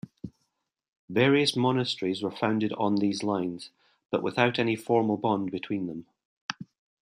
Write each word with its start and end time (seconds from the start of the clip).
Various 1.11 1.55
monasteries 1.55 2.23
were 2.23 2.31
founded 2.35 2.73
on 2.73 2.95
these 2.95 3.21
lines, 3.21 3.69
but 4.09 4.23
without 4.23 4.57
any 4.57 4.75
formal 4.75 5.15
bond 5.15 5.51
between 5.51 5.85
them. 5.85 6.07